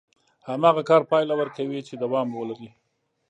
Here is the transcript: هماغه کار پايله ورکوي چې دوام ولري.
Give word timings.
هماغه 0.49 0.81
کار 0.89 1.01
پايله 1.11 1.33
ورکوي 1.37 1.79
چې 1.87 1.93
دوام 2.03 2.27
ولري. 2.33 2.69